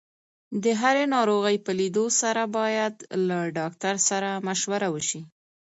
د 0.63 0.65
هرې 0.81 1.05
ناروغۍ 1.15 1.55
په 1.65 1.71
لیدو 1.79 2.05
سره 2.21 2.43
باید 2.57 2.93
له 3.27 3.39
ډاکټر 3.57 3.95
سره 4.09 4.29
مشوره 4.47 4.87
وشي. 4.93 5.21